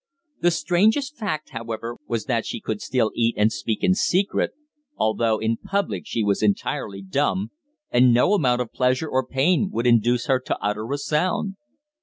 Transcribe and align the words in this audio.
The 0.39 0.49
strangest 0.49 1.15
fact, 1.15 1.51
however, 1.51 1.95
was 2.07 2.25
that 2.25 2.43
she 2.43 2.59
could 2.59 2.81
still 2.81 3.11
eat 3.13 3.35
and 3.37 3.53
speak 3.53 3.83
in 3.83 3.93
secret, 3.93 4.49
although 4.97 5.37
in 5.37 5.57
public 5.57 6.07
she 6.07 6.23
was 6.23 6.41
entirely 6.41 7.03
dumb, 7.03 7.51
and 7.91 8.11
no 8.11 8.33
amount 8.33 8.61
of 8.61 8.73
pleasure 8.73 9.07
or 9.09 9.23
pain 9.23 9.69
would 9.71 9.85
induce 9.85 10.25
her 10.25 10.39
to 10.39 10.57
utter 10.59 10.91
a 10.91 10.97
sound. 10.97 11.55